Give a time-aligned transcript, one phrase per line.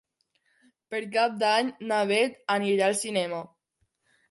[0.93, 3.45] Per Cap d'Any na Beth anirà al cinema.